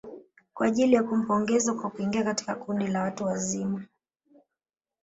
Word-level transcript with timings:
Kwa 0.53 0.67
ajili 0.67 0.95
ya 0.95 1.03
kumpongeza 1.03 1.73
kwa 1.73 1.89
kuingia 1.89 2.23
katika 2.23 2.55
kundi 2.55 2.87
la 2.87 3.01
watu 3.01 3.23
wazima 3.23 3.85